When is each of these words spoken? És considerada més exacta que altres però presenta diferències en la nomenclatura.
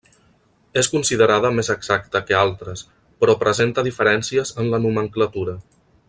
És 0.81 0.87
considerada 0.93 1.51
més 1.57 1.69
exacta 1.73 2.21
que 2.29 2.37
altres 2.39 2.83
però 3.23 3.35
presenta 3.47 3.87
diferències 3.89 4.55
en 4.63 4.73
la 4.75 4.81
nomenclatura. 4.87 5.55